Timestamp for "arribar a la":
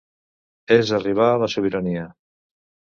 1.01-1.53